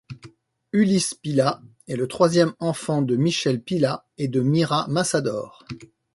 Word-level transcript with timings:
Ulysse 0.73 1.13
Pila 1.13 1.61
est 1.87 1.95
le 1.95 2.07
troisième 2.07 2.55
enfant 2.57 3.03
de 3.03 3.15
Michel 3.15 3.61
Pila 3.61 4.03
et 4.17 4.27
de 4.29 4.41
Mira 4.41 4.87
Massador. 4.87 5.63